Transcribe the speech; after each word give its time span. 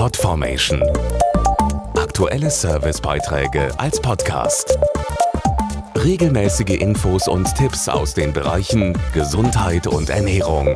Podformation. 0.00 0.82
Aktuelle 1.94 2.50
Servicebeiträge 2.50 3.68
als 3.78 4.00
Podcast. 4.00 4.78
Regelmäßige 5.94 6.80
Infos 6.80 7.28
und 7.28 7.54
Tipps 7.54 7.86
aus 7.86 8.14
den 8.14 8.32
Bereichen 8.32 8.96
Gesundheit 9.12 9.86
und 9.86 10.08
Ernährung. 10.08 10.74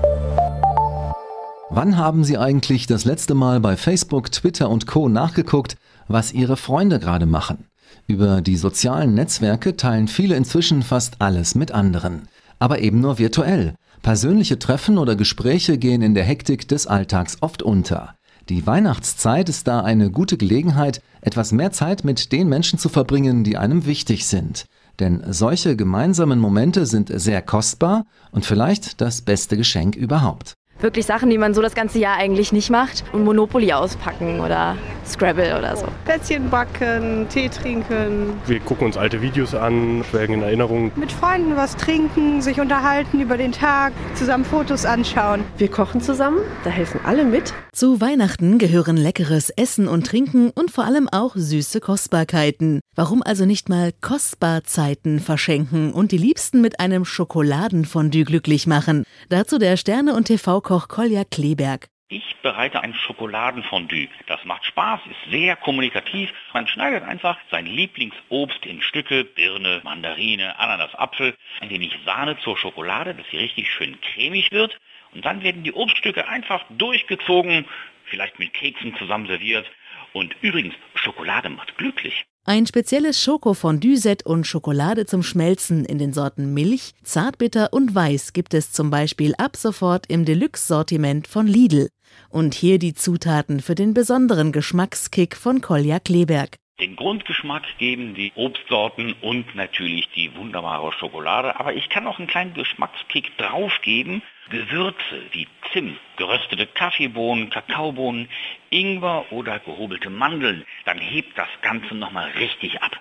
Wann 1.70 1.96
haben 1.96 2.22
Sie 2.22 2.36
eigentlich 2.36 2.86
das 2.86 3.06
letzte 3.06 3.32
Mal 3.32 3.60
bei 3.60 3.78
Facebook, 3.78 4.30
Twitter 4.30 4.68
und 4.68 4.86
Co 4.86 5.08
nachgeguckt, 5.08 5.78
was 6.06 6.34
Ihre 6.34 6.58
Freunde 6.58 6.98
gerade 6.98 7.24
machen? 7.24 7.64
Über 8.06 8.42
die 8.42 8.58
sozialen 8.58 9.14
Netzwerke 9.14 9.74
teilen 9.74 10.06
viele 10.06 10.36
inzwischen 10.36 10.82
fast 10.82 11.22
alles 11.22 11.54
mit 11.54 11.72
anderen, 11.72 12.28
aber 12.58 12.80
eben 12.80 13.00
nur 13.00 13.18
virtuell. 13.18 13.74
Persönliche 14.02 14.58
Treffen 14.58 14.98
oder 14.98 15.16
Gespräche 15.16 15.78
gehen 15.78 16.02
in 16.02 16.14
der 16.14 16.24
Hektik 16.24 16.68
des 16.68 16.86
Alltags 16.86 17.38
oft 17.40 17.62
unter. 17.62 18.16
Die 18.50 18.66
Weihnachtszeit 18.66 19.48
ist 19.48 19.66
da 19.66 19.80
eine 19.80 20.10
gute 20.10 20.36
Gelegenheit, 20.36 21.00
etwas 21.22 21.52
mehr 21.52 21.72
Zeit 21.72 22.04
mit 22.04 22.30
den 22.30 22.48
Menschen 22.48 22.78
zu 22.78 22.90
verbringen, 22.90 23.42
die 23.42 23.56
einem 23.56 23.86
wichtig 23.86 24.26
sind. 24.26 24.66
Denn 25.00 25.22
solche 25.30 25.76
gemeinsamen 25.76 26.38
Momente 26.38 26.84
sind 26.84 27.10
sehr 27.12 27.40
kostbar 27.40 28.04
und 28.32 28.44
vielleicht 28.44 29.00
das 29.00 29.22
beste 29.22 29.56
Geschenk 29.56 29.96
überhaupt 29.96 30.54
wirklich 30.84 31.06
Sachen, 31.06 31.30
die 31.30 31.38
man 31.38 31.54
so 31.54 31.62
das 31.62 31.74
ganze 31.74 31.98
Jahr 31.98 32.16
eigentlich 32.16 32.52
nicht 32.52 32.70
macht. 32.70 33.04
Und 33.12 33.24
Monopoly 33.24 33.72
auspacken 33.72 34.38
oder 34.40 34.76
Scrabble 35.06 35.56
oder 35.58 35.76
so. 35.76 35.86
Plätzchen 36.04 36.50
backen, 36.50 37.26
Tee 37.28 37.48
trinken. 37.48 38.34
Wir 38.46 38.60
gucken 38.60 38.86
uns 38.86 38.96
alte 38.96 39.20
Videos 39.22 39.54
an, 39.54 40.04
schwelgen 40.10 40.36
in 40.36 40.42
Erinnerungen. 40.42 40.92
Mit 40.96 41.12
Freunden 41.12 41.56
was 41.56 41.76
trinken, 41.76 42.42
sich 42.42 42.60
unterhalten 42.60 43.20
über 43.20 43.36
den 43.36 43.52
Tag, 43.52 43.92
zusammen 44.14 44.44
Fotos 44.44 44.84
anschauen. 44.84 45.44
Wir 45.58 45.68
kochen 45.68 46.00
zusammen, 46.00 46.40
da 46.64 46.70
helfen 46.70 47.00
alle 47.04 47.24
mit. 47.24 47.52
Zu 47.72 48.00
Weihnachten 48.00 48.58
gehören 48.58 48.96
leckeres 48.96 49.50
Essen 49.50 49.88
und 49.88 50.06
Trinken 50.06 50.50
und 50.50 50.70
vor 50.70 50.84
allem 50.84 51.08
auch 51.10 51.34
süße 51.34 51.80
Kostbarkeiten. 51.80 52.80
Warum 52.94 53.22
also 53.22 53.46
nicht 53.46 53.68
mal 53.68 53.92
Kostbarzeiten 54.00 55.18
verschenken 55.18 55.92
und 55.92 56.12
die 56.12 56.18
Liebsten 56.18 56.60
mit 56.60 56.78
einem 56.78 57.04
Schokoladenfondue 57.04 58.24
glücklich 58.24 58.66
machen? 58.66 59.04
Dazu 59.28 59.58
der 59.58 59.76
Sterne- 59.76 60.14
und 60.14 60.26
TV-Koch 60.26 60.62
Koch 60.62 60.88
Kolja 60.88 61.24
Kleberg. 61.24 61.88
Ich 62.08 62.36
bereite 62.42 62.82
ein 62.82 62.92
Schokoladenfondue. 62.92 64.08
Das 64.26 64.44
macht 64.44 64.66
Spaß, 64.66 65.00
ist 65.06 65.30
sehr 65.30 65.56
kommunikativ. 65.56 66.30
Man 66.52 66.68
schneidet 66.68 67.02
einfach 67.02 67.38
sein 67.50 67.64
Lieblingsobst 67.64 68.66
in 68.66 68.82
Stücke, 68.82 69.24
Birne, 69.24 69.80
Mandarine, 69.84 70.58
Ananas, 70.58 70.94
Apfel, 70.94 71.34
ein 71.60 71.70
wenig 71.70 71.96
Sahne 72.04 72.38
zur 72.40 72.58
Schokolade, 72.58 73.14
dass 73.14 73.26
sie 73.30 73.38
richtig 73.38 73.70
schön 73.72 73.98
cremig 74.02 74.52
wird. 74.52 74.78
Und 75.14 75.24
dann 75.24 75.42
werden 75.42 75.62
die 75.62 75.72
Obststücke 75.72 76.28
einfach 76.28 76.62
durchgezogen, 76.68 77.64
vielleicht 78.04 78.38
mit 78.38 78.52
Keksen 78.52 78.94
zusammen 78.96 79.26
serviert. 79.26 79.66
Und 80.12 80.36
übrigens, 80.42 80.74
Schokolade 80.94 81.48
macht 81.48 81.78
glücklich. 81.78 82.26
Ein 82.46 82.66
spezielles 82.66 83.22
Schokofondue-Set 83.22 84.26
und 84.26 84.46
Schokolade 84.46 85.06
zum 85.06 85.22
Schmelzen 85.22 85.86
in 85.86 85.96
den 85.96 86.12
Sorten 86.12 86.52
Milch, 86.52 86.92
Zartbitter 87.02 87.72
und 87.72 87.94
Weiß 87.94 88.34
gibt 88.34 88.52
es 88.52 88.70
zum 88.70 88.90
Beispiel 88.90 89.34
ab 89.38 89.56
sofort 89.56 90.04
im 90.08 90.26
Deluxe-Sortiment 90.26 91.26
von 91.26 91.46
Lidl. 91.46 91.88
Und 92.28 92.52
hier 92.52 92.78
die 92.78 92.92
Zutaten 92.92 93.60
für 93.60 93.74
den 93.74 93.94
besonderen 93.94 94.52
Geschmackskick 94.52 95.36
von 95.36 95.62
Kolja 95.62 96.00
Kleberg. 96.00 96.58
Den 96.80 96.96
Grundgeschmack 96.96 97.62
geben 97.78 98.14
die 98.14 98.32
Obstsorten 98.34 99.14
und 99.22 99.54
natürlich 99.54 100.08
die 100.16 100.34
wunderbare 100.34 100.90
Schokolade. 100.92 101.60
Aber 101.60 101.72
ich 101.72 101.88
kann 101.88 102.04
auch 102.08 102.18
einen 102.18 102.26
kleinen 102.26 102.52
Geschmackskick 102.52 103.38
draufgeben. 103.38 104.22
Gewürze 104.50 105.22
wie 105.30 105.46
Zimt, 105.72 105.98
geröstete 106.16 106.66
Kaffeebohnen, 106.66 107.48
Kakaobohnen, 107.50 108.28
Ingwer 108.70 109.24
oder 109.30 109.60
gehobelte 109.60 110.10
Mandeln. 110.10 110.64
Dann 110.84 110.98
hebt 110.98 111.38
das 111.38 111.48
Ganze 111.62 111.94
nochmal 111.94 112.30
richtig 112.32 112.82
ab. 112.82 113.00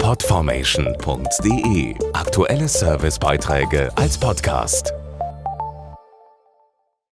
Podformation.de 0.00 1.94
Aktuelle 2.14 2.66
Servicebeiträge 2.66 3.92
als 3.94 4.18
Podcast. 4.18 4.97